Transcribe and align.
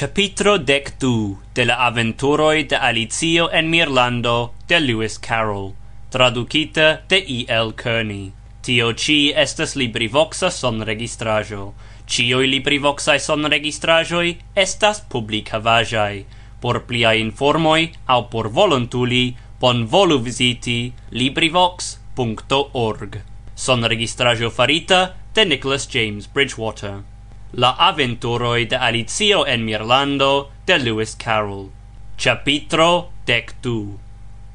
Chapitro 0.00 0.56
dec 0.56 0.94
du 0.98 1.36
de 1.52 1.64
la 1.64 1.74
aventuroi 1.86 2.64
de 2.64 2.76
Alicio 2.76 3.50
en 3.52 3.68
Mirlando 3.68 4.54
de 4.66 4.80
Lewis 4.80 5.18
Carroll, 5.18 5.74
traducita 6.08 7.02
de 7.06 7.16
E. 7.16 7.44
L. 7.46 7.74
Kearney. 7.74 8.32
Tio 8.62 8.94
ci 8.94 9.30
estas 9.36 9.76
LibriVoxa 9.76 10.50
sonregistraĵo. 10.50 11.74
Ĉiuj 12.06 13.20
son 13.20 13.44
registrajoi 13.44 14.38
estas 14.56 15.02
publica 15.02 15.58
vajai. 15.58 16.24
Por 16.62 16.86
plia 16.86 17.12
informoi 17.12 17.92
au 18.06 18.30
por 18.30 18.48
volontuli, 18.48 19.36
bonvolu 19.60 20.18
visiti 20.18 20.94
LibriVox.org. 21.10 23.20
Sonregistraĵo 23.54 24.50
farita 24.50 25.14
de 25.34 25.44
Nicholas 25.44 25.86
James 25.92 26.26
Bridgewater. 26.26 27.09
La 27.52 27.74
aventuroi 27.74 28.66
de 28.66 28.76
Alicio 28.76 29.44
en 29.44 29.64
Mirlando 29.64 30.52
de 30.66 30.78
Lewis 30.78 31.16
Carroll. 31.16 31.68
Chapitro 32.16 33.10
dec 33.26 33.54
du. 33.60 33.98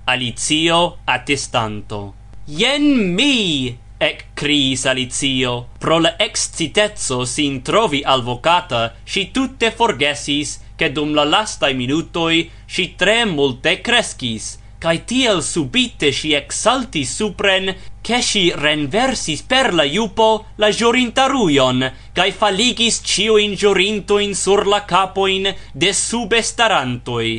Alicio 0.05 0.99
attestanto. 1.05 2.13
Jen 2.47 3.13
mi! 3.13 3.77
Ec 3.99 4.25
criis 4.33 4.85
Alicio 4.85 5.67
Pro 5.77 5.99
la 5.99 6.15
excitezzo 6.17 7.25
sin 7.25 7.61
trovi 7.61 8.01
alvocata 8.03 8.93
Si 9.05 9.31
tutte 9.31 9.71
forgesis 9.71 10.61
Che 10.75 10.91
dum 10.91 11.13
la 11.13 11.23
lastai 11.23 11.73
minutoi 11.73 12.49
Si 12.65 12.95
tre 12.95 13.25
multe 13.25 13.81
crescis 13.81 14.59
cae 14.79 14.99
tiel 15.09 15.41
subite 15.43 16.11
si 16.11 16.33
exaltis 16.37 17.15
supren, 17.17 17.73
che 18.05 18.21
si 18.21 18.51
renversis 18.53 19.41
per 19.41 19.73
la 19.73 19.83
iupo 19.83 20.45
la 20.61 20.69
giorintaruion, 20.69 21.81
cae 22.13 22.31
faligis 22.31 23.01
ciuin 23.01 23.55
giorintoin 23.55 24.35
sur 24.35 24.67
la 24.67 24.83
capoin 24.85 25.49
de 25.73 25.91
subestarantoi. 25.93 27.33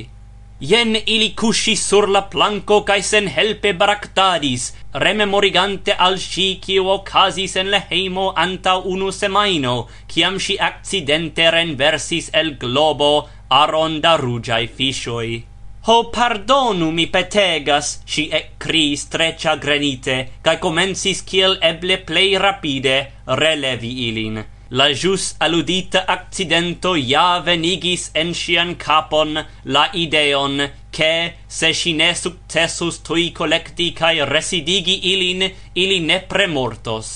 Ien 0.59 0.97
ili 0.97 1.35
cuscis 1.37 1.83
sur 1.85 2.09
la 2.09 2.23
planco 2.33 2.81
cae 2.89 3.03
sen 3.05 3.27
helpe 3.29 3.75
baractadis, 3.77 4.71
rememorigante 4.95 5.93
al 5.93 6.17
si 6.19 6.47
cio 6.65 6.87
ocasis 6.95 7.57
en 7.61 7.71
le 7.71 7.83
heimo 7.91 8.31
anta 8.35 8.79
unu 8.79 9.11
semaino, 9.13 9.77
ciam 10.09 10.41
si 10.41 10.57
accidente 10.57 11.51
renversis 11.51 12.31
el 12.33 12.57
globo 12.57 13.29
aron 13.51 14.01
da 14.01 14.17
rugiai 14.17 14.67
fisioi. 14.67 15.45
Ho 15.89 16.11
pardonu 16.11 16.91
mi 16.91 17.05
petegas, 17.07 18.01
si 18.05 18.25
ec 18.35 18.57
cris 18.59 19.05
trecia 19.07 19.53
grenite, 19.55 20.17
cae 20.43 20.59
comensis 20.59 21.21
ciel 21.23 21.55
eble 21.69 22.01
plei 22.09 22.33
rapide 22.43 22.97
relevi 23.41 23.91
ilin. 24.09 24.41
La 24.71 24.89
jus 24.91 25.29
aludita 25.39 26.03
accidento 26.17 26.97
ja 26.99 27.39
venigis 27.39 28.09
en 28.19 28.35
sian 28.35 28.75
capon 28.75 29.39
la 29.77 29.85
ideon 29.93 30.59
che 30.91 31.35
se 31.47 31.73
si 31.73 31.95
ne 31.95 32.11
successus 32.15 32.99
tui 33.07 33.31
collecti 33.31 33.93
cae 33.93 34.27
residigi 34.27 34.99
ilin, 35.13 35.47
ili 35.75 36.01
ne 36.01 36.19
premortos. 36.19 37.15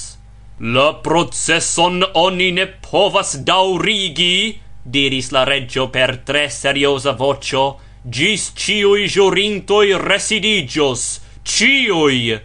La 0.60 0.94
processon 0.94 2.04
oni 2.14 2.52
ne 2.52 2.70
povas 2.86 3.34
daurigi, 3.42 4.60
diris 4.84 5.34
la 5.34 5.42
reggio 5.42 5.90
per 5.90 6.18
tre 6.18 6.48
seriosa 6.48 7.18
vocio, 7.18 7.89
gis 8.08 8.52
ciui 8.56 9.04
jurintoi 9.08 9.98
residigios, 9.98 11.20
ciui! 11.44 12.38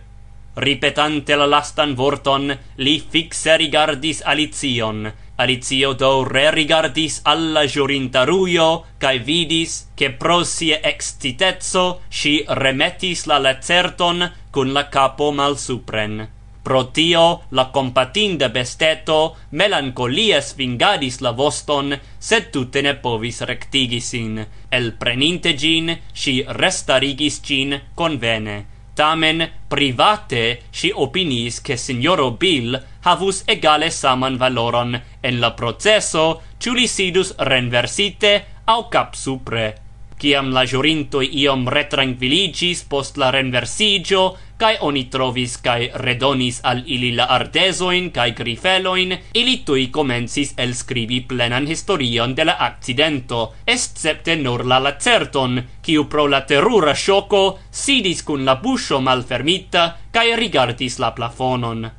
Ripetante 0.56 1.36
la 1.36 1.46
lastan 1.48 1.96
vorton, 1.96 2.52
li 2.78 3.00
fixe 3.00 3.56
rigardis 3.58 4.22
Alizion. 4.26 5.12
Alizio 5.38 5.94
do 5.94 6.24
re-rigardis 6.24 7.22
alla 7.24 7.66
jurintarujo, 7.68 8.86
cae 9.00 9.20
vidis, 9.20 9.92
che 9.96 10.12
pro 10.12 10.44
sie 10.44 10.80
excitezzo 10.84 12.02
si 12.10 12.44
remetis 12.48 13.26
la 13.26 13.40
lecerton, 13.40 14.32
cun 14.52 14.72
la 14.74 14.88
capo 14.88 15.32
malsupren. 15.32 16.35
Pro 16.66 16.88
tio 16.88 17.44
la 17.50 17.68
compatinda 17.70 18.48
besteto 18.50 19.36
melancolia 19.52 20.40
svingadis 20.42 21.20
la 21.22 21.30
voston, 21.38 21.94
sed 22.18 22.48
tutte 22.50 22.82
ne 22.82 22.96
povis 23.04 23.44
rectigi 23.46 24.00
sin. 24.02 24.40
El 24.72 24.94
preninte 24.98 25.54
gin, 25.54 25.92
si 26.12 26.42
restarigis 26.48 27.38
gin 27.46 27.78
convene. 27.94 28.56
Tamen, 28.96 29.46
private, 29.68 30.64
si 30.72 30.90
opinis 30.90 31.62
che 31.62 31.78
signoro 31.78 32.32
Bill 32.32 32.82
havus 33.04 33.44
egale 33.46 33.92
saman 33.92 34.38
valoron 34.42 34.98
en 35.22 35.40
la 35.40 35.54
processo, 35.54 36.42
ciu 36.58 36.74
sidus 36.88 37.36
renversite 37.38 38.46
au 38.66 38.90
cap 38.90 39.14
supre. 39.14 39.76
Ciam 40.18 40.54
la 40.56 40.64
jurintoi 40.64 41.28
iom 41.44 41.68
retranquiligis 41.68 42.86
post 42.88 43.18
la 43.22 43.30
renversigio, 43.36 44.22
cae 44.58 44.78
oni 44.88 45.04
trovis 45.12 45.58
cae 45.64 45.90
redonis 46.02 46.62
al 46.64 46.84
ili 46.86 47.12
la 47.16 47.26
artesoin 47.38 48.12
cae 48.12 48.32
grifeloin, 48.32 49.18
ili 49.34 49.58
tui 49.68 49.88
comensis 49.88 50.54
el 50.58 50.74
scribi 50.74 51.22
plenan 51.22 51.68
historion 51.68 52.36
de 52.36 52.46
la 52.46 52.56
accidento, 52.68 53.54
escepte 53.68 54.36
nur 54.36 54.66
la 54.66 54.80
lacerton, 54.80 55.60
kiu 55.82 56.06
pro 56.06 56.28
la 56.28 56.42
terura 56.42 56.96
shoco 56.96 57.60
sidis 57.72 58.24
cun 58.24 58.46
la 58.46 58.56
buscio 58.56 59.02
malfermita 59.02 59.86
cae 60.12 60.36
rigardis 60.36 61.00
la 61.00 61.12
plafonon. 61.12 61.92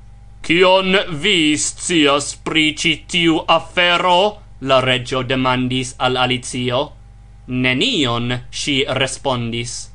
Cion 0.46 0.96
vi 1.10 1.56
scias 1.58 2.36
pri 2.36 2.74
ci 2.76 3.02
tiu 3.06 3.42
afero? 3.46 4.42
la 4.60 4.80
regio 4.80 5.22
demandis 5.22 5.94
al 5.98 6.16
Alicio. 6.16 6.92
Nenion, 7.46 8.32
si 8.50 8.84
respondis. 8.88 9.90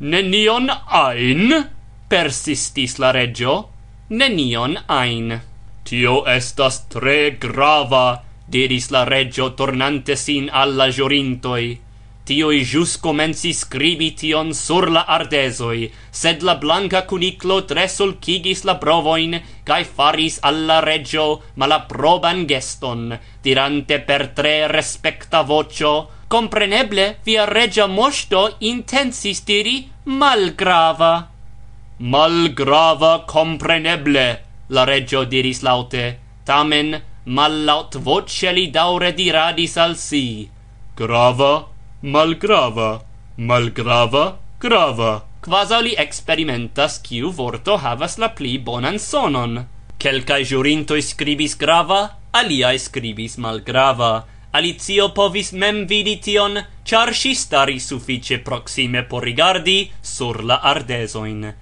Nenion 0.00 0.70
ein? 0.70 1.81
persistis 2.12 2.98
la 3.00 3.08
regio, 3.16 3.52
nenion 4.12 4.74
ain. 4.92 5.30
Tio 5.88 6.18
estas 6.28 6.82
tre 6.92 7.38
grava, 7.40 8.20
diris 8.52 8.90
la 8.92 9.06
regio 9.08 9.46
tornante 9.56 10.16
sin 10.20 10.50
alla 10.52 10.90
giorintoi. 10.92 11.70
Tioi 12.28 12.60
jus 12.68 12.98
comenci 13.00 13.54
scribi 13.56 14.10
tion 14.12 14.52
sur 14.52 14.90
la 14.92 15.06
ardesoi, 15.08 15.88
sed 16.10 16.44
la 16.44 16.58
blanca 16.60 17.02
cuniclo 17.08 17.64
tre 17.64 17.88
sulcigis 17.88 18.62
la 18.68 18.76
brovoin, 18.76 19.40
cae 19.64 19.88
faris 19.88 20.38
alla 20.42 20.78
regio 20.84 21.26
malaproban 21.56 22.44
geston, 22.44 23.08
dirante 23.40 24.00
per 24.04 24.28
tre 24.36 24.66
respecta 24.68 25.40
vocio, 25.42 25.96
compreneble 26.28 27.24
via 27.24 27.48
regia 27.48 27.88
mosto 27.88 28.50
intensis 28.60 29.44
diri 29.48 29.88
malgrava. 30.04 31.31
Malgrava 32.02 33.22
compreneble, 33.28 34.40
la 34.74 34.82
reggio 34.82 35.22
diris 35.22 35.60
laute, 35.62 36.18
tamen 36.44 36.96
mallaut 37.26 37.94
voce 37.94 38.50
li 38.50 38.64
daure 38.74 39.12
diradis 39.14 39.76
al 39.76 39.94
si. 39.94 40.50
Grava, 40.98 41.68
malgrava, 42.02 43.04
malgrava, 43.36 44.24
grava. 44.58 45.12
Quasa 45.46 45.78
li 45.78 45.94
experimentas 45.94 46.98
kiu 47.06 47.30
vorto 47.30 47.78
havas 47.78 48.18
la 48.18 48.32
pli 48.34 48.58
bonan 48.58 48.98
sonon. 48.98 49.62
Quelcae 50.02 50.42
jurintoi 50.42 51.02
scribis 51.06 51.54
grava, 51.54 52.02
aliae 52.32 52.82
scribis 52.82 53.38
malgrava. 53.38 54.24
Alicio 54.50 55.12
povis 55.14 55.52
mem 55.52 55.84
vidi 55.86 56.18
tion, 56.18 56.64
char 56.82 57.14
si 57.14 57.36
stari 57.38 57.78
suffice 57.78 58.42
proxime 58.42 59.04
por 59.04 59.22
rigardi 59.22 59.92
sur 60.02 60.42
la 60.42 60.58
ardesoin. 60.58 61.52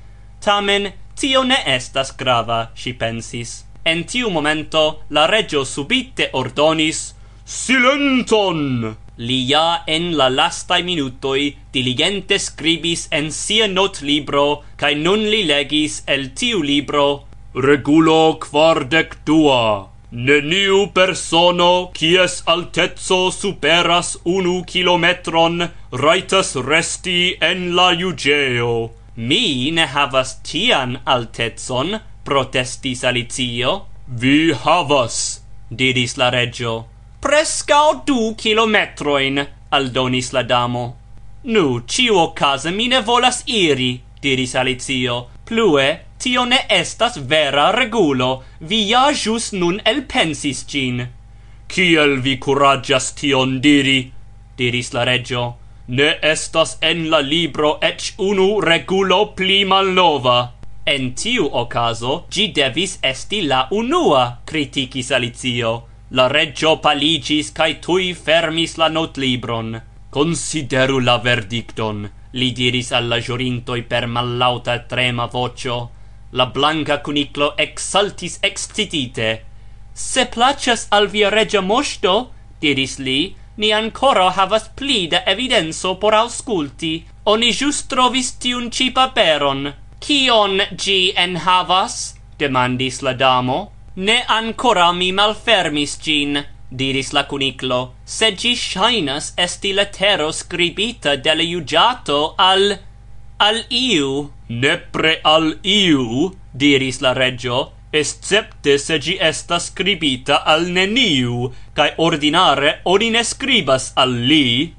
Tamen, 0.40 0.92
tio 1.20 1.42
ne 1.44 1.58
estas 1.66 2.14
grava, 2.16 2.70
si 2.74 2.94
pensis. 2.96 3.64
En 3.84 4.04
tiu 4.04 4.30
momento, 4.30 5.00
la 5.10 5.26
regio 5.26 5.64
subite 5.64 6.30
ordonis 6.32 7.14
Silenton! 7.44 8.96
Li 9.20 9.38
ja 9.50 9.82
en 9.86 10.14
la 10.16 10.28
lastai 10.32 10.80
minutoi 10.82 11.42
diligente 11.74 12.38
scribis 12.38 13.08
en 13.12 13.28
sia 13.30 13.66
not 13.68 14.00
libro, 14.00 14.62
cae 14.80 14.94
nun 14.94 15.26
li 15.32 15.42
legis 15.50 15.98
el 16.06 16.30
tiu 16.40 16.62
libro 16.62 17.06
Regulo 17.54 18.38
quardec 18.40 19.18
dua. 19.26 19.90
Neniu 20.12 20.86
persono, 20.94 21.90
kies 21.98 22.40
altezzo 22.46 23.18
superas 23.34 24.14
unu 24.24 24.62
kilometron, 24.64 25.68
raitas 26.04 26.54
resti 26.70 27.18
en 27.50 27.74
la 27.76 27.90
iugeo 27.92 28.72
Mi 29.16 29.70
ne 29.70 29.86
havas 29.86 30.36
tian 30.42 30.98
altecon, 31.04 31.98
protestis 32.24 33.04
Alicio. 33.04 33.86
Vi 34.06 34.52
havas, 34.52 35.42
diris 35.70 36.16
la 36.16 36.30
regio. 36.30 36.84
Prescao 37.20 38.02
du 38.06 38.34
kilometroin, 38.38 39.44
aldonis 39.70 40.32
la 40.32 40.42
Damo. 40.42 40.84
Nu, 41.42 41.80
ĉiuokaze 41.80 42.70
mi 42.70 42.88
ne 42.88 43.00
volas 43.00 43.42
iri, 43.46 44.00
diris 44.22 44.54
Alicio. 44.54 45.26
Plue, 45.44 45.88
tio 46.18 46.44
ne 46.44 46.66
estas 46.68 47.16
vera 47.16 47.70
regulo, 47.72 48.42
vi 48.60 48.88
ja 48.88 49.10
jus 49.10 49.52
nun 49.52 49.80
elpensis 49.84 50.66
gin. 50.66 51.06
Kiel 51.66 52.20
vi 52.20 52.38
curagias 52.38 53.12
tion 53.14 53.60
diri? 53.60 54.12
diris 54.56 54.92
la 54.92 55.04
regio 55.04 55.59
ne 55.90 56.08
estas 56.22 56.76
en 56.88 57.00
la 57.10 57.18
libro 57.18 57.70
ec 57.82 58.12
unu 58.22 58.60
regulo 58.62 59.18
pli 59.38 59.64
malnova. 59.70 60.36
En 60.86 61.08
tiu 61.18 61.48
ocaso, 61.62 62.12
gi 62.30 62.44
devis 62.54 62.92
esti 63.02 63.40
la 63.52 63.64
unua, 63.74 64.22
criticis 64.46 65.10
Alicio. 65.18 65.72
La 66.10 66.28
reggio 66.30 66.76
paligis 66.84 67.50
cae 67.56 67.80
tui 67.82 68.14
fermis 68.14 68.76
la 68.78 68.88
notlibron. 68.88 69.80
Consideru 70.10 71.00
la 71.00 71.18
verdicton, 71.18 72.06
li 72.38 72.52
diris 72.52 72.92
alla 72.92 73.18
giurintoi 73.18 73.82
per 73.82 74.06
mallauta 74.06 74.78
trema 74.92 75.26
vocio. 75.26 75.80
La 76.38 76.46
blanca 76.46 77.00
cuniclo 77.02 77.56
exaltis 77.56 78.38
excitite. 78.42 79.30
Se 79.92 80.26
placas 80.26 80.86
al 80.90 81.08
via 81.08 81.34
regia 81.34 81.60
mosto, 81.60 82.30
diris 82.62 82.98
li, 82.98 83.34
ni 83.60 83.72
ancora 83.76 84.30
havas 84.36 84.68
pli 84.78 85.00
da 85.12 85.20
evidenzo 85.32 85.94
por 86.00 86.14
ausculti. 86.14 86.94
Oni 87.32 87.50
jus 87.52 87.82
trovis 87.90 88.30
tiun 88.42 88.70
ci 88.70 88.90
paperon. 88.90 89.72
Kion 90.00 90.62
gi 90.84 91.12
en 91.24 91.36
havas? 91.44 92.14
demandis 92.40 93.02
la 93.02 93.12
damo. 93.12 93.58
Ne 93.96 94.24
ancora 94.38 94.92
mi 94.92 95.10
malfermis 95.12 95.98
gin, 96.04 96.44
diris 96.70 97.12
la 97.12 97.24
cuniclo, 97.30 97.80
sed 98.04 98.38
gi 98.42 98.54
shainas 98.54 99.32
esti 99.36 99.72
letero 99.78 100.30
scribita 100.32 101.16
de 101.16 101.34
iugiato 101.44 102.34
al... 102.38 102.78
al 103.48 103.58
iu. 103.68 104.30
Nepre 104.48 105.20
al 105.22 105.58
iu, 105.62 106.32
diris 106.52 107.00
la 107.00 107.12
reggio, 107.12 107.58
excepte 107.92 108.78
se 108.78 108.98
gi 108.98 109.16
estas 109.20 109.70
scribita 109.70 110.42
al 110.46 110.68
neniu, 110.70 111.50
cae 111.74 111.94
ordinare 111.98 112.80
oni 112.84 113.10
ne 113.10 113.24
scribas 113.24 113.92
al 113.96 114.14
li. 114.30 114.72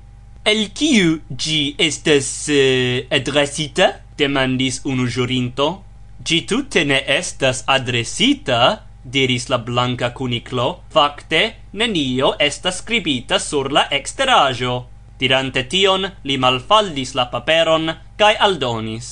El 0.43 0.69
kiu 0.73 1.19
gi 1.37 1.75
estes 1.77 2.49
eh, 2.49 3.07
adresita? 3.11 3.91
demandis 4.21 4.81
unu 4.85 5.07
jurinto. 5.07 5.67
Gi 6.23 6.45
tutte 6.45 6.83
ne 6.85 6.99
estas 7.19 7.63
adresita, 7.65 8.59
diris 9.01 9.47
la 9.49 9.57
blanca 9.57 10.11
cuniclo, 10.13 10.83
facte 10.93 11.41
nenio 11.73 12.35
estas 12.37 12.81
scribita 12.83 13.39
sur 13.39 13.71
la 13.71 13.87
exterajo. 13.89 14.85
Dirante 15.21 15.63
tion, 15.69 16.05
li 16.23 16.37
malfaldis 16.37 17.15
la 17.17 17.27
paperon, 17.33 17.89
cae 18.17 18.37
aldonis. 18.37 19.09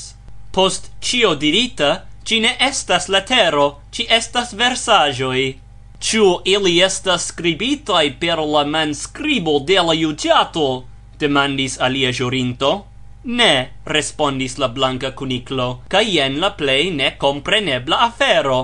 Post 0.53 0.91
cio 1.01 1.35
dirita, 1.35 2.08
Ci 2.29 2.37
ne 2.39 2.51
estas 2.59 3.07
letero, 3.09 3.81
ci 3.91 4.05
estas 4.09 4.51
versajoi. 4.53 5.57
Ciu 5.99 6.41
ili 6.45 6.81
estas 6.81 7.23
scribitai 7.27 8.11
per 8.21 8.37
la 8.37 8.61
manscribo 8.65 9.59
de 9.59 9.81
la 9.81 9.93
iugiato? 9.93 10.83
demandis 11.19 11.79
alia 11.81 12.11
jurinto. 12.13 12.85
Ne, 13.23 13.69
respondis 13.85 14.57
la 14.57 14.67
blanca 14.67 15.09
cuniclo, 15.11 15.81
ca 15.89 16.01
ien 16.01 16.37
la 16.39 16.51
plei 16.51 16.91
ne 16.91 17.15
comprenebla 17.17 17.97
afero. 18.05 18.59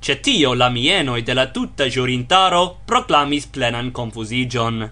Cetio 0.00 0.54
la 0.54 0.68
mienoi 0.70 1.22
de 1.22 1.34
la 1.34 1.46
tutta 1.46 1.88
giurintaro 1.88 2.76
proclamis 2.86 3.46
plenan 3.46 3.90
confusigion. 3.90 4.90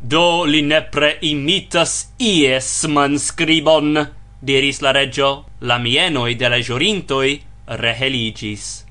Do 0.00 0.44
li 0.44 0.62
nepre 0.62 1.18
imitas 1.20 2.14
ies 2.16 2.86
manscribon, 2.88 4.08
diris 4.40 4.80
la 4.80 4.92
regio. 4.96 5.44
La 5.60 5.76
mienoi 5.78 6.34
de 6.34 6.48
la 6.48 6.60
giurintoi 6.62 7.47
reheligis. 7.68 8.84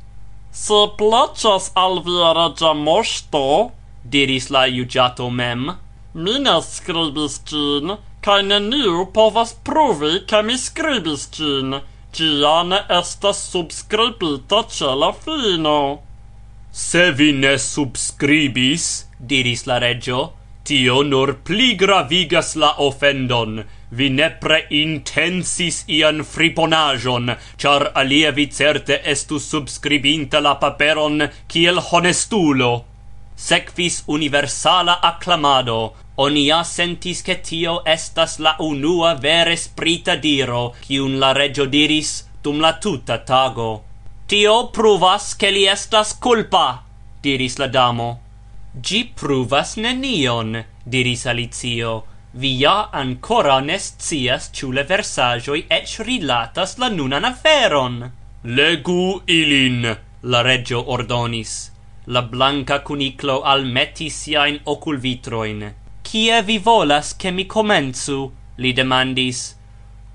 Se 0.52 0.80
placas 0.98 1.72
al 1.76 2.00
via 2.06 2.34
regia 2.34 2.74
mosto, 2.74 3.72
diris 4.04 4.50
la 4.50 4.66
iugiato 4.68 5.30
mem, 5.30 5.68
mi 6.14 6.40
ne 6.40 6.56
scribis 6.62 7.40
cin, 7.50 7.98
cae 8.22 8.44
neniu 8.44 9.06
povas 9.14 9.54
provi 9.70 10.14
ca 10.30 10.42
mi 10.42 10.58
scribis 10.58 11.28
cin, 11.36 11.80
cia 12.12 12.56
ne 12.64 12.80
estas 13.00 13.44
subscribita 13.52 14.64
ce 14.78 14.96
la 15.04 15.12
fino. 15.14 15.80
Se 16.72 17.12
vi 17.12 17.32
ne 17.34 17.58
subscribis, 17.58 19.06
diris 19.20 19.66
la 19.70 19.78
regio, 19.84 20.32
tio 20.64 21.02
nur 21.04 21.34
pli 21.48 21.76
gravigas 21.76 22.56
la 22.56 22.74
offendon, 22.88 23.64
vi 23.90 24.10
nepre 24.10 24.66
intensis 24.70 25.84
ian 25.88 26.24
friponajon, 26.24 27.32
char 27.58 27.92
alia 27.96 28.32
vi 28.32 28.48
certe 28.48 29.00
estus 29.04 29.48
subscribinta 29.50 30.40
la 30.40 30.56
paperon 30.60 31.30
kiel 31.48 31.80
honestulo. 31.80 32.86
Sekvis 33.36 34.04
universala 34.08 35.00
acclamado, 35.02 35.94
onia 36.18 36.64
sentis 36.64 37.22
che 37.22 37.40
tio 37.42 37.84
estas 37.86 38.40
la 38.40 38.56
unua 38.60 39.14
vere 39.14 39.56
sprita 39.56 40.16
diro, 40.16 40.74
kiun 40.82 41.20
la 41.20 41.32
regio 41.34 41.66
diris 41.66 42.24
dum 42.44 42.60
la 42.60 42.74
tuta 42.74 43.20
tago. 43.20 43.84
Tio 44.28 44.68
pruvas 44.74 45.36
che 45.36 45.52
li 45.52 45.68
estas 45.68 46.18
culpa, 46.20 46.84
diris 47.22 47.58
la 47.58 47.68
damo. 47.68 48.10
Gi 48.82 49.06
pruvas 49.16 49.78
nenion, 49.78 50.64
diris 50.84 51.26
Alicio, 51.26 52.04
vi 52.34 52.60
ja 52.62 52.90
ancora 52.92 53.60
nestias 53.60 54.04
scias 54.04 54.52
ĉu 54.54 54.72
la 54.72 54.84
versaĵoj 54.90 55.60
eĉ 55.80 56.00
rilatas 56.08 56.78
la 56.78 56.90
nunan 56.90 57.26
aferon. 57.26 58.12
Legu 58.44 59.22
ilin, 59.28 59.96
la 60.24 60.42
regio 60.42 60.84
ordonis. 60.88 61.72
La 62.08 62.22
blanka 62.22 62.80
kuniklo 62.80 63.44
siain 64.10 64.60
ocul 64.66 64.98
vitroin. 64.98 65.74
Cie 66.04 66.42
vi 66.42 66.58
volas 66.58 67.16
che 67.18 67.32
mi 67.32 67.46
comenzu? 67.46 68.32
li 68.58 68.74
demandis. 68.74 69.56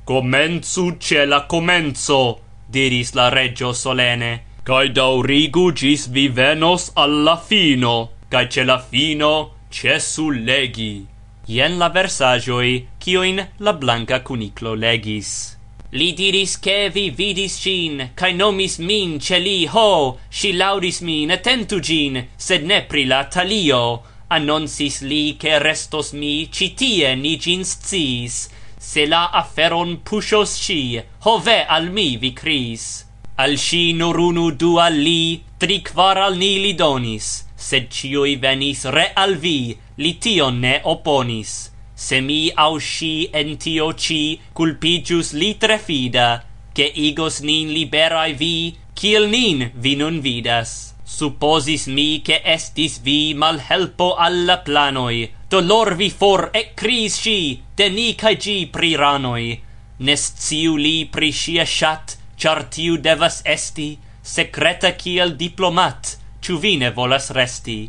Comenzu 0.04 0.96
ce 0.98 1.26
la 1.26 1.46
comenzo, 1.46 2.40
diris 2.66 3.12
la 3.14 3.28
regio 3.28 3.72
solene, 3.72 4.44
cae 4.64 4.88
daurigu 4.88 5.72
gis 5.72 6.08
vi 6.08 6.28
venos 6.28 6.90
alla 6.94 7.36
fino, 7.36 8.10
cae 8.28 8.48
ce 8.48 8.64
la 8.64 8.78
fino 8.78 9.54
cesu 9.70 10.30
legi. 10.30 11.11
Jen 11.46 11.76
la 11.78 11.88
versajoi, 11.88 12.86
cioin 13.00 13.40
la 13.58 13.72
Blanka 13.72 14.20
Kuniklo 14.22 14.76
legis. 14.78 15.56
Li 15.90 16.12
diris 16.14 16.56
che 16.60 16.88
vi 16.88 17.10
vidis 17.10 17.58
cin, 17.58 18.10
cae 18.14 18.32
nomis 18.32 18.78
min 18.78 19.18
ce 19.18 19.40
li, 19.40 19.66
ho! 19.66 20.18
si 20.30 20.52
laudis 20.52 21.00
min, 21.02 21.32
attentu 21.32 21.80
gin, 21.80 22.28
sed 22.36 22.62
ne 22.64 22.82
pri 22.86 23.06
la 23.06 23.24
talio. 23.24 24.02
Annonsis 24.30 25.02
li, 25.02 25.34
ke 25.34 25.58
restos 25.58 26.12
mi, 26.12 26.46
citie 26.46 27.16
ni 27.16 27.36
gin 27.38 27.64
scis, 27.64 28.48
Se 28.78 29.06
la 29.06 29.30
aferon 29.32 30.00
ci, 30.04 31.02
ho 31.24 31.30
hove 31.30 31.66
al 31.66 31.90
mi 31.90 32.16
vi 32.16 32.32
cris. 32.32 33.04
Al 33.36 33.56
ŝi 33.56 33.94
nur 33.94 34.16
unu 34.16 34.52
du 34.52 34.78
al 34.78 34.94
li, 34.94 35.42
tri 35.58 35.82
kvar 35.82 36.18
al 36.18 36.36
ni 36.36 36.58
li 36.58 36.72
donis 36.74 37.51
sed 37.68 37.90
ciui 37.94 38.36
venis 38.42 38.84
re 38.96 39.10
al 39.14 39.36
vi, 39.44 39.76
li 40.02 40.12
tion 40.18 40.58
ne 40.64 40.80
oponis. 40.92 41.52
Se 41.94 42.20
mi 42.20 42.50
au 42.64 42.78
sci 42.78 43.28
en 43.40 43.56
tio 43.62 43.92
ci 43.94 44.40
culpicius 44.52 45.32
li 45.38 45.52
tre 45.62 45.78
fida, 45.78 46.42
che 46.74 46.86
igos 47.08 47.40
nin 47.46 47.70
liberae 47.70 48.32
vi, 48.34 48.74
kiel 48.98 49.28
nin 49.28 49.70
vi 49.74 49.94
nun 50.00 50.20
vidas. 50.20 50.94
Supposis 51.04 51.86
mi 51.86 52.22
che 52.26 52.40
estis 52.44 52.98
vi 53.04 53.34
mal 53.34 53.60
helpo 53.68 54.14
alla 54.14 54.58
planoi, 54.58 55.30
dolor 55.48 55.94
vi 55.94 56.08
for 56.10 56.48
e 56.52 56.72
cris 56.74 57.18
sci, 57.20 57.60
de 57.76 57.88
ni 57.90 58.14
cae 58.14 58.36
gi 58.36 58.66
pri 58.72 58.96
ranoi. 58.96 59.60
Nesciu 59.98 60.74
li 60.76 61.04
pri 61.06 61.30
scia 61.30 61.66
shat, 61.68 62.16
char 62.36 62.64
tiu 62.72 62.96
devas 62.96 63.42
esti, 63.44 63.90
secreta 64.22 64.96
kiel 64.96 65.36
diplomat, 65.36 66.16
ciu 66.42 66.58
vi 66.62 66.76
ne 66.76 66.90
volas 66.90 67.30
resti? 67.30 67.80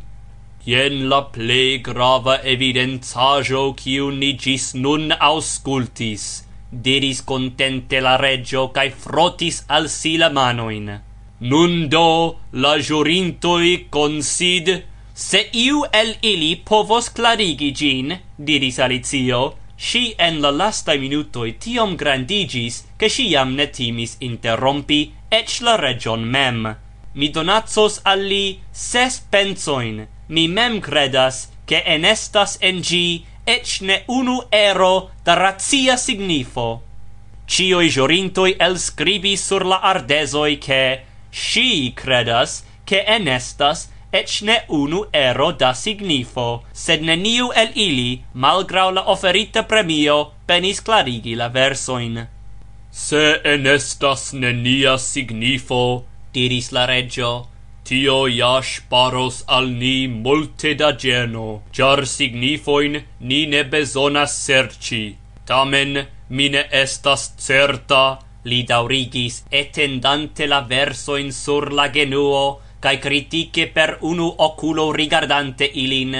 Jen 0.66 1.10
la 1.12 1.22
plej 1.36 1.82
grava 1.88 2.36
evidenzajo 2.54 3.64
kiun 3.80 4.20
ni 4.22 4.32
gis 4.44 4.68
nun 4.84 5.12
auscultis, 5.30 6.28
diris 6.86 7.22
contente 7.32 8.00
la 8.06 8.16
regio 8.18 8.68
cae 8.76 8.94
frotis 9.06 9.64
al 9.68 9.90
si 9.90 10.14
la 10.18 10.30
manoin. 10.30 10.88
Nun 11.50 11.90
do 11.90 12.38
la 12.54 12.78
jurintoi 12.78 13.74
consid, 13.90 14.72
se 15.14 15.42
iu 15.66 15.84
el 15.92 16.16
ili 16.22 16.54
povos 16.70 17.10
clarigi 17.10 17.74
gin, 17.82 18.16
diris 18.38 18.80
Alicio, 18.80 19.44
Si 19.84 20.14
en 20.18 20.38
la 20.42 20.52
lastaj 20.56 20.96
minutoi 21.02 21.58
tiom 21.60 21.98
grandigis, 22.00 22.76
che 22.96 23.10
si 23.10 23.26
jam 23.34 23.56
ne 23.58 23.66
timis 23.68 24.16
interrompi 24.22 25.02
ec 25.30 25.60
la 25.66 25.76
region 25.76 26.24
mem 26.24 26.62
mi 27.14 27.30
donacos 27.30 28.02
al 28.04 28.26
li 28.26 28.60
ses 28.72 29.20
pensoin, 29.32 30.08
mi 30.28 30.48
mem 30.48 30.82
credas, 30.82 31.50
che 31.66 31.84
enestas 31.86 32.58
en 32.62 32.82
gi 32.82 33.26
ec 33.46 33.82
ne 33.82 34.04
unu 34.08 34.42
ero 34.52 35.12
da 35.24 35.34
razia 35.34 35.98
signifo. 35.98 36.82
Cioi 37.46 37.92
el 38.60 38.78
scribi 38.78 39.38
sur 39.38 39.66
la 39.66 39.80
ardesoi 39.80 40.58
che 40.58 41.04
si 41.30 41.94
credas 41.94 42.64
che 42.86 43.04
enestas 43.06 43.90
ec 44.12 44.42
ne 44.42 44.64
unu 44.68 45.08
ero 45.12 45.52
da 45.52 45.74
signifo, 45.74 46.64
sed 46.72 47.02
neniu 47.02 47.52
el 47.56 47.72
ili, 47.76 48.24
malgrau 48.34 48.92
la 48.92 49.10
offerita 49.10 49.64
premio, 49.64 50.32
penis 50.46 50.82
clarigi 50.82 51.36
la 51.36 51.50
versoin. 51.50 52.28
Se 52.92 53.42
enestas 53.44 54.34
nenia 54.34 54.98
signifo, 54.98 56.06
diris 56.34 56.72
la 56.72 56.86
Reggio, 56.86 57.48
tio 57.84 58.26
ja 58.28 58.62
sparos 58.64 59.44
al 59.48 59.70
ni 59.70 60.08
multe 60.08 60.74
da 60.76 60.92
geno, 61.04 61.62
char 61.72 62.06
signifoin 62.08 63.02
ni 63.20 63.46
ne 63.46 63.64
besonas 63.64 64.36
serci. 64.46 65.16
Tamen, 65.46 66.06
mine 66.30 66.64
estas 66.72 67.34
certa, 67.38 68.20
li 68.46 68.64
daurigis, 68.64 69.44
etendante 69.52 70.48
la 70.48 70.62
versoin 70.62 71.32
sur 71.32 71.72
la 71.72 71.90
genuo, 71.92 72.62
cae 72.84 73.00
critique 73.00 73.68
per 73.76 73.98
unu 74.02 74.30
oculo 74.48 74.92
rigardante 74.92 75.68
ilin, 75.84 76.18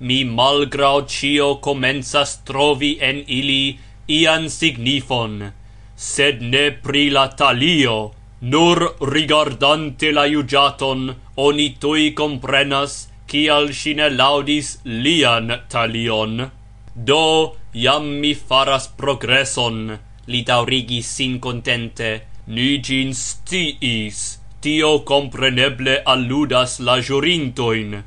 mi 0.00 0.22
malgrau 0.24 1.02
cio 1.06 1.56
comensas 1.64 2.38
trovi 2.44 2.96
en 3.00 3.24
ili 3.26 3.78
ian 4.08 4.48
signifon, 4.48 5.50
sed 5.96 6.40
ne 6.42 6.70
pri 6.70 7.08
la 7.10 7.26
talio, 7.40 7.98
Nur 8.40 8.94
rigardante 9.00 10.12
la 10.12 10.24
iugiaton, 10.26 11.16
oni 11.36 11.70
tui 11.80 12.12
comprenas, 12.14 13.08
cial 13.26 13.72
sine 13.74 14.08
laudis 14.10 14.78
lian 14.84 15.50
talion. 15.68 16.50
Do, 16.94 17.56
jam 17.72 18.20
mi 18.20 18.34
faras 18.34 18.86
progreson, 18.86 19.98
li 20.28 20.42
daurigis 20.42 21.06
sin 21.06 21.40
contente, 21.40 22.22
ni 22.46 22.78
gin 22.80 23.12
stiis, 23.12 24.38
tio 24.62 25.00
compreneble 25.00 25.98
alludas 26.06 26.78
la 26.78 27.00
jurintoin. 27.00 28.04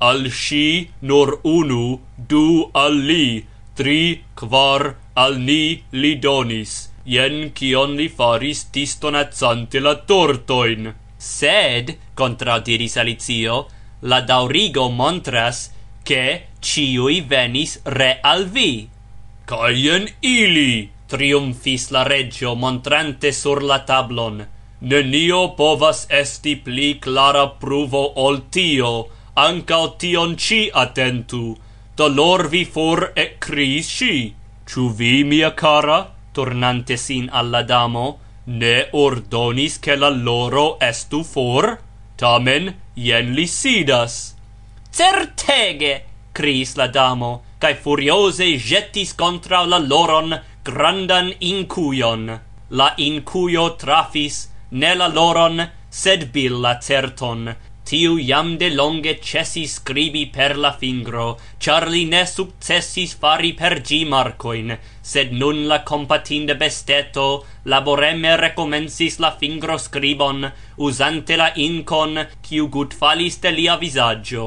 Al 0.00 0.30
si 0.30 0.90
nur 1.02 1.40
unu, 1.42 1.98
du 2.28 2.70
al 2.74 2.94
li, 3.10 3.44
tri, 3.74 4.22
quar, 4.36 4.94
al 5.16 5.38
ni 5.38 5.82
li 5.92 6.14
donis, 6.14 6.93
jen 7.04 7.50
kion 7.52 7.96
li 7.96 8.08
faris 8.08 8.64
distonacante 8.72 9.80
la 9.80 9.94
tortoin. 10.08 10.92
Sed, 11.18 11.96
contraudiris 12.14 12.96
Alicio, 12.96 13.66
la 14.02 14.20
daurigo 14.20 14.88
montras 14.90 15.70
che 16.04 16.48
ciui 16.60 17.20
venis 17.20 17.80
re 17.84 18.18
al 18.22 18.44
vi. 18.46 18.88
Caien 19.46 20.08
ili, 20.20 20.90
triumfis 21.08 21.90
la 21.90 22.02
reggio 22.02 22.54
montrante 22.54 23.32
sur 23.32 23.62
la 23.62 23.78
tablon. 23.84 24.44
Nenio 24.80 25.54
povas 25.56 26.06
esti 26.10 26.56
pli 26.56 26.98
clara 26.98 27.48
pruvo 27.48 28.20
ol 28.20 28.40
tio, 28.50 29.08
ancao 29.34 29.94
tion 29.96 30.36
ci 30.36 30.68
attentu, 30.72 31.56
dolor 31.96 32.48
vi 32.48 32.64
for 32.64 33.12
e 33.14 33.36
cris 33.38 33.88
ci. 33.88 34.34
Ciu 34.66 34.88
vi, 34.92 35.24
mia 35.24 35.52
cara? 35.52 36.13
tornante 36.34 36.96
sin 36.96 37.28
alla 37.30 37.62
damo, 37.62 38.18
ne 38.44 38.88
ordonis 38.90 39.78
che 39.78 39.94
la 39.96 40.10
loro 40.10 40.78
estu 40.80 41.22
for, 41.22 41.78
tamen 42.16 42.74
jen 42.94 43.32
li 43.32 43.46
sidas. 43.46 44.34
Certege! 44.90 45.94
criis 46.34 46.74
la 46.76 46.88
damo, 46.88 47.44
cae 47.62 47.76
furiose 47.78 48.48
jettis 48.58 49.14
contra 49.14 49.62
la 49.64 49.78
loron 49.78 50.34
grandan 50.66 51.30
incuion. 51.38 52.26
La 52.70 52.88
incuio 52.98 53.68
trafis 53.78 54.48
ne 54.70 54.94
la 54.98 55.06
loron, 55.06 55.62
sed 55.88 56.32
bil 56.34 56.58
la 56.64 56.74
certon, 56.82 57.54
tiu 57.84 58.16
jam 58.18 58.56
de 58.56 58.70
longe 58.70 59.12
cesis 59.20 59.74
scribi 59.78 60.24
per 60.32 60.56
la 60.56 60.72
fingro, 60.72 61.26
char 61.60 61.88
li 61.92 62.04
ne 62.08 62.22
successis 62.24 63.12
fari 63.20 63.52
per 63.52 63.82
gi 63.82 64.04
marcoin, 64.04 64.72
sed 65.02 65.32
nun 65.32 65.66
la 65.68 65.82
compatinde 65.90 66.56
besteto 66.56 67.26
laboreme 67.64 68.36
recomensis 68.40 69.18
la 69.18 69.32
fingro 69.40 69.76
scribon, 69.76 70.50
usante 70.76 71.36
la 71.36 71.50
incon, 71.54 72.24
ciu 72.42 72.68
gut 72.68 72.94
falis 72.94 73.36
de 73.44 73.50
lia 73.50 73.76
visaggio. 73.76 74.46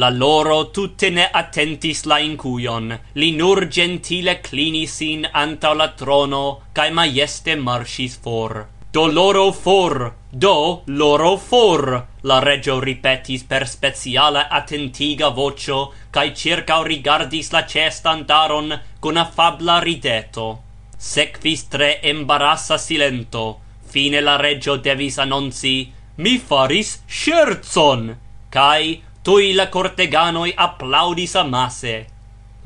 La 0.00 0.10
loro 0.10 0.70
tutte 0.70 1.10
ne 1.10 1.24
attentis 1.40 2.04
la 2.04 2.18
incuion, 2.18 2.92
li 3.20 3.32
nur 3.32 3.66
gentile 3.68 4.40
clinisin 4.40 5.28
anta 5.32 5.72
la 5.72 5.88
trono, 5.88 6.44
cae 6.72 6.90
maieste 6.90 7.56
marsis 7.56 8.16
for 8.16 8.66
Doloro 8.94 9.50
for, 9.50 10.14
do 10.30 10.82
loro 10.86 11.36
for, 11.36 12.06
la 12.20 12.38
regio 12.38 12.78
ripetis 12.78 13.42
per 13.42 13.66
speciala 13.66 14.46
attentiga 14.46 15.30
vocio, 15.30 15.92
cae 16.14 16.30
circa 16.32 16.76
rigardis 16.80 17.50
la 17.50 17.64
cestantaron 17.66 18.70
con 19.00 19.16
affabla 19.16 19.80
rideto. 19.80 20.62
Secvis 20.96 21.66
tre 21.66 22.00
embarassa 22.02 22.78
silento, 22.78 23.58
fine 23.82 24.20
la 24.20 24.36
regio 24.36 24.76
devis 24.76 25.18
annonci, 25.18 25.90
mi 26.22 26.38
faris 26.38 27.02
scherzon, 27.04 28.16
cae 28.48 29.00
tui 29.22 29.54
la 29.54 29.68
corteganoi 29.68 30.52
applaudis 30.54 31.34
amasse. 31.34 32.06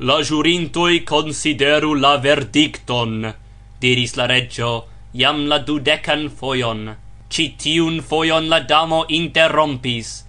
La 0.05 0.21
giurintoi 0.21 1.01
consideru 1.01 1.95
la 1.95 2.19
verdicton, 2.19 3.33
diris 3.79 4.13
la 4.13 4.27
regio, 4.27 4.98
jam 5.13 5.45
la 5.47 5.59
dudecan 5.59 6.29
fojon. 6.29 6.95
Ci 7.29 7.55
tiun 7.57 8.01
fojon 8.01 8.49
la 8.49 8.59
damo 8.59 9.05
interrompis. 9.07 10.23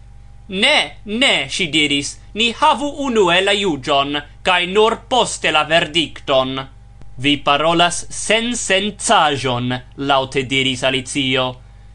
Ne, 0.48 0.96
ne, 1.04 1.46
si 1.48 1.68
diris, 1.68 2.18
ni 2.34 2.50
havu 2.52 2.88
unue 3.06 3.40
la 3.40 3.52
iugion, 3.52 4.20
cae 4.42 4.66
nur 4.66 4.96
poste 5.08 5.50
la 5.50 5.64
verdicton. 5.64 6.58
Vi 7.22 7.36
parolas 7.44 8.06
sen 8.10 8.54
sencaĵon, 8.56 9.74
laute 9.96 10.42
diris 10.42 10.82
Alicio. 10.82 11.46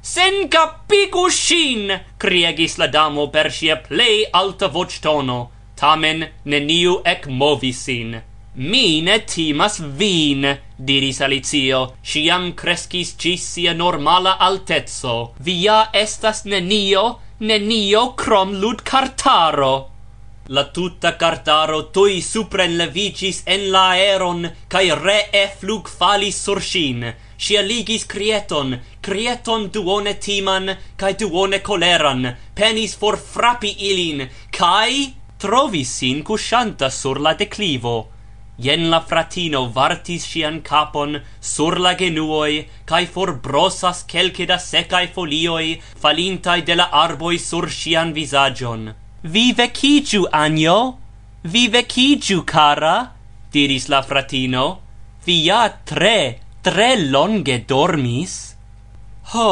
Sen 0.01 0.48
capigu 0.54 1.30
shin, 1.30 1.89
criegis 2.18 2.77
la 2.77 2.88
damo 2.88 3.27
per 3.34 3.51
sia 3.51 3.75
plei 3.88 4.24
alta 4.32 4.70
voĉtono. 4.70 5.39
Tamen 5.75 6.24
neniu 6.46 7.01
ekmovis 7.04 7.84
sin. 7.89 8.13
Mi 8.57 9.01
ne 9.01 9.17
timas 9.19 9.81
vin, 10.00 10.45
diris 10.77 11.17
Alicio, 11.21 11.79
sciam 12.01 12.53
crescis 12.55 13.09
cis 13.19 13.43
sia 13.43 13.74
normala 13.74 14.38
altezzo. 14.39 15.33
Via 15.39 15.89
estas 15.91 16.45
nenio, 16.45 17.19
nenio 17.39 18.13
crom 18.15 18.53
lud 18.62 18.81
cartaro. 18.81 19.89
La 20.47 20.63
tutta 20.71 21.17
cartaro 21.17 21.81
tui 21.91 22.21
supren 22.21 22.77
levicis 22.77 23.43
en 23.45 23.67
la 23.75 23.89
aeron, 23.97 24.47
cae 24.69 24.95
ree 24.95 25.43
flug 25.59 25.91
falis 25.91 26.39
sur 26.39 26.63
sin. 26.63 27.03
Scia 27.35 27.62
ligis 27.62 28.07
crieton, 28.07 28.79
crieton 29.01 29.67
duone 29.67 30.15
timan, 30.15 30.77
cae 30.95 31.19
duone 31.19 31.59
coleran, 31.59 32.24
penis 32.55 32.95
for 32.95 33.19
frappi 33.19 33.75
ilin, 33.91 34.29
cae 34.50 35.12
trovis 35.38 35.97
sin 36.00 36.24
cuscianta 36.24 36.89
sur 36.89 37.19
la 37.19 37.33
declivo 37.35 38.14
Jen 38.57 38.89
la 38.89 39.01
fratino 39.01 39.65
vartis 39.67 40.25
sian 40.31 40.62
capon 40.62 41.17
sur 41.41 41.75
la 41.85 41.93
genuoi, 42.00 42.65
kaj 42.88 43.03
forbrosas 43.15 44.05
celce 44.07 44.45
da 44.47 44.57
secae 44.57 45.09
folioi 45.15 45.81
falintai 46.01 46.62
de 46.62 46.75
la 46.75 46.88
arboi 47.03 47.38
sur 47.38 47.67
sian 47.69 48.13
visagion. 48.13 48.93
Vi 49.24 49.51
vekiĝu, 49.57 50.27
Anjo! 50.31 50.77
Vi 51.43 51.67
vekiĝu, 51.67 52.43
cara! 52.45 53.12
diris 53.51 53.89
la 53.89 54.01
fratino. 54.03 54.65
Vi 55.25 55.35
ja 55.45 55.67
tre, 55.83 56.39
tre 56.62 56.95
longe 56.95 57.57
dormis. 57.67 58.55
Ho, 59.33 59.50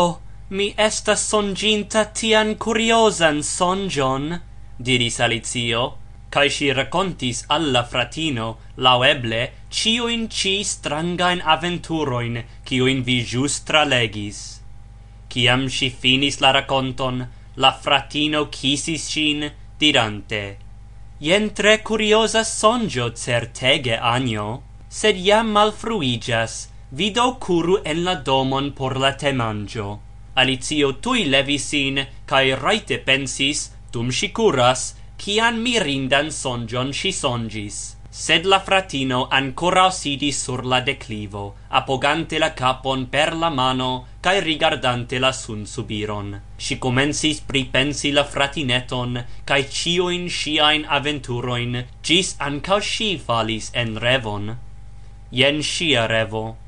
mi 0.50 0.74
estas 0.78 1.28
songinta 1.28 2.06
tian 2.14 2.56
curiosan 2.56 3.44
songion, 3.44 4.40
diris 4.80 5.20
Alicio 5.20 6.03
cae 6.34 6.50
si 6.50 6.72
racontis 6.74 7.44
alla 7.48 7.84
fratino, 7.84 8.58
laueble, 8.78 9.42
ciuin 9.70 10.28
ci 10.30 10.64
strangain 10.64 11.44
aventuroin, 11.46 12.42
ciuin 12.66 13.04
vi 13.04 13.22
jus 13.22 13.62
legis. 13.86 14.40
Ciam 15.30 15.70
si 15.70 15.90
finis 15.92 16.40
la 16.40 16.52
raconton, 16.52 17.28
la 17.58 17.72
fratino 17.72 18.50
cisis 18.50 19.04
sin, 19.06 19.52
dirante, 19.78 20.58
Ien 21.20 21.54
tre 21.54 21.82
curiosa 21.84 22.44
sonjo 22.44 23.12
certege, 23.14 23.96
agno, 23.96 24.64
sed 24.90 25.16
iam 25.16 25.52
malfruigas, 25.52 26.70
vi 26.92 27.14
curu 27.40 27.78
en 27.86 28.04
la 28.04 28.16
domon 28.16 28.74
por 28.74 28.98
la 28.98 29.14
temangio. 29.14 30.00
Alicio 30.36 30.94
tui 31.00 31.26
levisin, 31.26 32.06
cae 32.26 32.56
raite 32.56 32.98
pensis, 32.98 33.72
dum 33.92 34.12
si 34.12 34.30
curas, 34.30 34.96
cian 35.24 35.62
mirindan 35.64 36.32
sonjon 36.36 36.90
si 36.92 37.12
sonjis. 37.16 37.96
sed 38.12 38.46
la 38.46 38.60
fratino 38.60 39.20
ancora 39.32 39.90
sidis 39.90 40.38
sur 40.46 40.66
la 40.66 40.82
declivo, 40.82 41.56
apogante 41.70 42.38
la 42.40 42.50
capon 42.54 43.06
per 43.10 43.34
la 43.34 43.50
mano 43.50 44.06
cae 44.22 44.42
rigardante 44.42 45.20
la 45.20 45.32
sun 45.32 45.66
subiron. 45.66 46.42
Si 46.58 46.78
comensis 46.78 47.40
pripensi 47.40 48.12
la 48.12 48.24
fratineton 48.24 49.24
cae 49.46 49.64
cioin 49.70 50.28
siain 50.30 50.86
aventuroin, 50.86 51.86
gis 52.04 52.36
ancao 52.40 52.82
si 52.82 53.18
falis 53.18 53.72
en 53.74 53.96
revon. 53.96 54.58
Jen 55.32 55.64
sia 55.64 56.06
revo. 56.06 56.63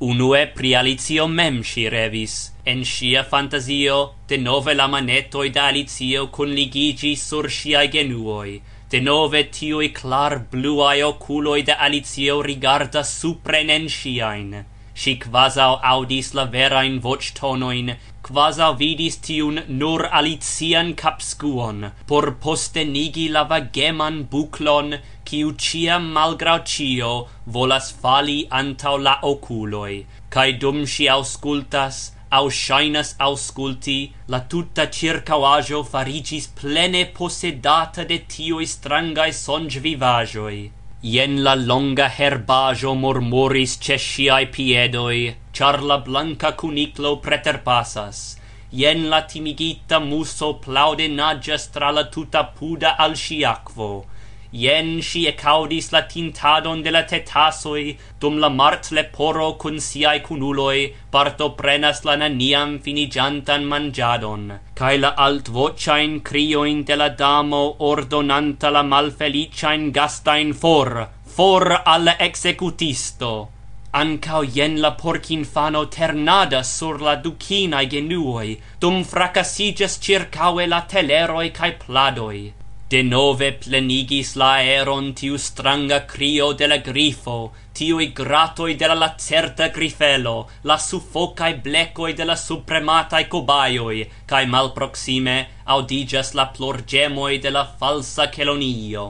Unue 0.00 0.46
pri 0.54 0.76
Alicio 0.78 1.24
mem 1.26 1.64
si 1.64 1.88
revis. 1.90 2.52
En 2.64 2.84
sia 2.84 3.24
fantasio, 3.24 3.96
de 4.28 4.36
nove 4.38 4.74
la 4.74 4.86
manetoi 4.86 5.50
da 5.50 5.64
Alicio 5.66 6.28
ligigi 6.44 7.16
sur 7.16 7.50
siai 7.50 7.88
genuoi. 7.88 8.62
De 8.88 9.00
nove 9.00 9.42
tiui 9.50 9.88
clar 9.92 10.38
bluaj 10.52 11.02
oculoi 11.02 11.62
de 11.64 11.72
Alicio 11.72 12.40
rigarda 12.42 13.02
supren 13.02 13.70
en 13.70 13.88
siain. 13.88 14.64
Si 14.94 15.16
quasau 15.16 15.80
audis 15.82 16.32
la 16.32 16.44
verajn 16.44 17.00
voĉtonojn, 17.00 17.90
quasau 18.22 18.74
vidis 18.78 19.16
tiun 19.18 19.60
nur 19.66 20.06
Alician 20.12 20.94
capscuon, 20.94 21.90
por 22.06 22.34
postenigi 22.42 23.28
la 23.28 23.42
vageman 23.50 24.28
buclon, 24.30 24.94
kiu 25.28 25.50
ciam 25.64 26.04
malgrau 26.16 26.60
cio 26.64 27.14
volas 27.54 27.88
fali 28.02 28.38
antau 28.60 28.96
la 29.06 29.18
oculoi, 29.30 29.96
cae 30.30 30.52
dum 30.62 30.86
si 30.86 31.08
auscultas, 31.16 31.98
au 32.30 32.48
shainas 32.50 33.14
ausculti, 33.18 33.98
la 34.28 34.40
tutta 34.40 34.86
circauajo 34.86 35.82
farigis 35.92 36.46
plene 36.60 37.04
possedata 37.18 38.04
de 38.08 38.18
tioi 38.32 38.66
strangae 38.66 39.32
sonj 39.32 39.78
vivajoi. 39.84 40.58
Ien 41.02 41.44
la 41.44 41.54
longa 41.54 42.08
herbajo 42.18 42.94
murmuris 42.94 43.78
ce 43.78 43.96
sciai 43.96 44.46
piedoi, 44.54 45.36
char 45.52 45.80
la 45.82 45.98
blanca 45.98 46.52
cuniclo 46.52 47.16
preterpasas. 47.22 48.36
Ien 48.72 49.08
la 49.08 49.20
timigita 49.22 50.00
muso 50.00 50.54
plaude 50.64 51.08
nagias 51.08 51.68
tra 51.72 51.90
la 51.90 52.04
tuta 52.14 52.42
puda 52.56 52.96
al 52.98 53.14
sciacvo, 53.16 54.04
Ien 54.50 55.02
si 55.02 55.26
ecaudis 55.28 55.90
la 55.92 56.00
tintadon 56.08 56.82
de 56.82 56.90
la 56.90 57.02
tetasoi, 57.02 57.98
dum 58.18 58.38
la 58.38 58.48
mart 58.48 58.90
leporo 58.90 59.58
cun 59.60 59.76
siae 59.76 60.22
cunuloi 60.24 60.94
partoprenas 61.12 62.02
la 62.06 62.16
naniam 62.16 62.78
finigiantan 62.80 63.66
mangiadon, 63.68 64.58
cae 64.74 64.96
la 64.96 65.12
alt 65.26 65.48
vociain 65.52 66.22
crioin 66.22 66.82
de 66.86 66.96
la 66.96 67.10
damo 67.10 67.76
ordonanta 67.78 68.70
la 68.70 68.82
malfeliciain 68.82 69.92
gastain 69.92 70.54
for, 70.54 71.08
for 71.26 71.82
al 71.84 72.08
executisto. 72.18 73.50
Ancao 73.92 74.42
ien 74.44 74.80
la 74.80 74.96
porcinfano 74.96 75.90
ternadas 75.90 76.72
sur 76.78 77.02
la 77.02 77.16
ducinae 77.16 77.84
genuoi, 77.86 78.56
dum 78.80 79.04
fracasigas 79.04 80.00
circaue 80.00 80.66
la 80.66 80.86
teleroi 80.88 81.50
cae 81.52 81.76
pladoi 81.84 82.57
Denove 82.88 83.48
plenigis 83.60 84.30
la 84.40 84.46
aeron 84.62 85.10
tiu 85.12 85.36
stranga 85.36 85.98
crio 86.08 86.46
de 86.60 86.66
la 86.70 86.78
grifo, 86.86 87.52
tiui 87.76 88.06
gratoi 88.20 88.76
de 88.80 88.88
la 88.88 88.94
lacerta 88.96 89.66
grifelo, 89.74 90.48
la 90.64 90.78
suffocae 90.80 91.58
blecoi 91.66 92.14
de 92.16 92.24
la 92.24 92.36
suprematae 92.46 93.28
cobaioi, 93.28 94.06
cae 94.30 94.48
malproxime 94.48 95.36
audigas 95.66 96.32
la 96.32 96.46
plorgemoi 96.56 97.36
de 97.44 97.52
la 97.52 97.66
falsa 97.66 98.30
celonio. 98.32 99.04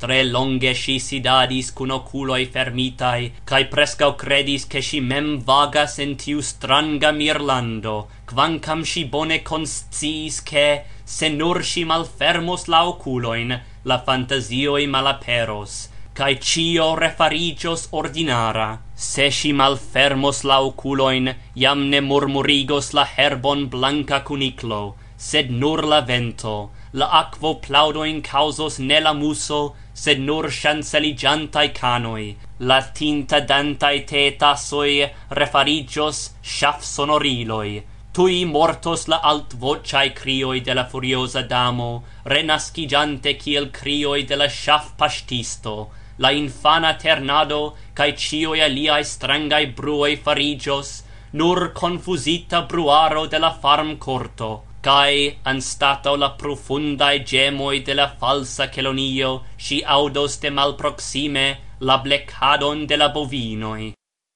Tre 0.00 0.22
longe 0.24 0.72
si 0.74 0.96
sidadis 0.98 1.68
cun 1.76 1.92
oculoi 1.98 2.46
fermitae, 2.54 3.28
cae 3.44 3.68
prescau 3.74 4.16
credis 4.16 4.64
che 4.64 4.80
si 4.80 5.02
mem 5.04 5.36
vagas 5.44 5.98
in 5.98 6.16
tiu 6.16 6.40
stranga 6.40 7.12
mirlando, 7.12 8.08
quancam 8.24 8.88
si 8.88 9.04
bone 9.04 9.42
consciis 9.42 10.40
che, 10.42 10.66
se 11.12 11.28
nur 11.28 11.58
si 11.62 11.82
malfermos 11.84 12.62
la 12.72 12.78
oculoin, 12.88 13.50
la 13.84 13.98
fantasioi 14.06 14.86
malaperos, 14.94 15.72
cae 16.16 16.38
cio 16.40 16.86
refarigios 16.96 17.82
ordinara. 18.00 18.70
Se 18.96 19.26
si 19.30 19.52
malfermos 19.52 20.42
la 20.50 20.58
oculoin, 20.68 21.34
iam 21.54 21.90
ne 21.90 22.00
murmurigos 22.00 22.92
la 22.96 23.04
herbon 23.04 23.68
blanca 23.68 24.22
cuniclo, 24.24 24.94
sed 25.28 25.50
nur 25.50 25.84
la 25.92 26.00
vento, 26.00 26.70
la 26.94 27.10
aquo 27.20 27.54
plaudoin 27.60 28.22
causos 28.22 28.78
ne 28.78 29.00
la 29.00 29.12
muso, 29.12 29.60
sed 29.92 30.18
nur 30.18 30.48
chanceligiantai 30.48 31.68
canoi, 31.76 32.36
la 32.60 32.80
tinta 32.96 33.44
dantai 33.52 33.98
tetasoi 34.08 35.10
refarigios 35.30 36.30
shaf 36.42 36.80
sonoriloi, 36.94 37.82
tui 38.12 38.44
mortos 38.44 39.06
la 39.08 39.18
alt 39.24 39.54
vociae 39.56 40.12
crioi 40.12 40.60
de 40.60 40.74
la 40.74 40.84
furiosa 40.84 41.42
damo, 41.48 42.04
renascigiante 42.24 43.36
kiel 43.38 43.70
crioi 43.70 44.24
de 44.28 44.36
la 44.36 44.48
shaf 44.48 44.92
pastisto, 44.98 45.88
la 46.18 46.30
infana 46.30 46.92
ternado, 46.98 47.74
cae 47.94 48.12
cioi 48.12 48.60
aliae 48.60 49.04
strangai 49.04 49.64
bruoi 49.78 50.16
farigios, 50.16 51.02
nur 51.32 51.72
confusita 51.72 52.60
bruaro 52.68 53.26
de 53.26 53.38
la 53.38 53.50
farm 53.50 53.96
corto, 53.96 54.50
cae, 54.82 55.38
anstato 55.46 56.14
la 56.16 56.30
profundae 56.36 57.24
gemoi 57.24 57.80
de 57.80 57.94
la 57.94 58.08
falsa 58.20 58.68
celonio, 58.68 59.40
si 59.56 59.82
audos 59.86 60.36
de 60.40 60.50
malproxime 60.50 61.46
la 61.80 61.96
blecadon 61.96 62.86
de 62.86 62.96
la 62.96 63.08
bovinoi. 63.08 63.94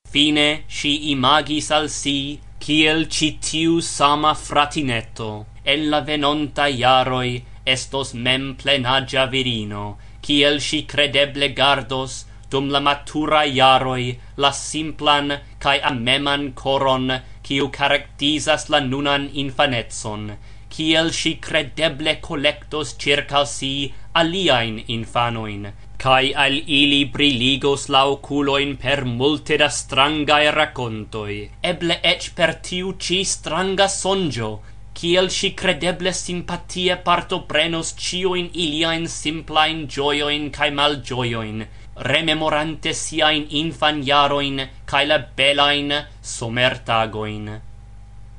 Fine, 0.08 0.64
si 0.68 1.10
imagis 1.12 1.70
al 1.70 1.90
si, 1.90 2.40
kiel 2.60 3.06
citiu 3.06 3.80
sama 3.80 4.32
fratineto 4.34 5.46
en 5.64 5.90
la 5.90 6.00
venonta 6.00 6.66
iaroi 6.68 7.42
estos 7.66 8.14
mem 8.14 8.54
plenagia 8.54 9.26
virino, 9.26 9.84
kiel 10.22 10.60
si 10.60 10.82
credeble 10.92 11.48
gardos 11.60 12.24
dum 12.50 12.68
la 12.70 12.80
matura 12.80 13.42
iaroi, 13.44 14.18
la 14.36 14.52
simplan 14.52 15.40
cae 15.58 15.80
ameman 15.90 16.52
koron, 16.60 17.10
kiu 17.42 17.68
caractizas 17.78 18.68
la 18.70 18.80
nunan 18.80 19.28
infanetson, 19.44 20.36
kiel 20.70 21.10
si 21.12 21.34
credeble 21.46 22.14
kolektos 22.28 22.94
circa 23.02 23.44
si 23.56 23.72
aliajn 24.14 24.78
infanoin, 24.96 25.72
cae 25.96 26.32
al 26.34 26.54
ili 26.66 27.04
briligos 27.08 27.88
la 27.88 28.04
oculoin 28.06 28.76
per 28.76 29.04
multe 29.04 29.56
da 29.56 29.68
strangae 29.68 30.50
racontoi, 30.50 31.38
eble 31.62 31.98
ec 32.02 32.30
per 32.36 32.54
tiu 32.68 32.94
ci 32.98 33.22
stranga 33.24 33.88
sonjo, 33.88 34.50
kiel 34.96 35.30
si 35.30 35.52
credeble 35.54 36.12
simpatie 36.12 36.96
partoprenos 37.08 37.94
cioin 37.96 38.48
iliaen 38.52 39.08
simplain 39.08 39.86
gioioin 39.88 40.50
cae 40.50 40.70
malgioioin, 40.70 41.66
rememorante 42.10 42.92
siain 42.92 43.46
infan 43.62 44.02
jaroin 44.04 44.62
cae 44.86 45.06
la 45.06 45.18
belain 45.36 45.92
somertagoin. 46.22 47.60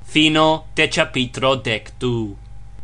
Fino 0.08 0.48
de 0.76 0.88
capitro 0.88 1.56
dectu. 1.56 2.36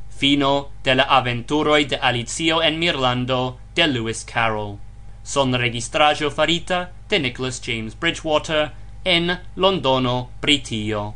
Fino 0.09 0.69
de 0.83 0.95
la 0.95 1.03
aventuroi 1.17 1.85
de 1.85 1.97
Alizio 1.97 2.61
en 2.61 2.77
Mirlando, 2.79 3.59
de 3.75 3.87
Lewis 3.87 4.23
Carroll. 4.23 4.79
Son 5.23 5.53
registrajo 5.53 6.29
farita 6.29 6.91
de 7.09 7.19
Nicholas 7.19 7.61
James 7.63 7.95
Bridgewater 7.95 8.71
en 9.05 9.39
Londono, 9.55 10.29
Britio. 10.41 11.15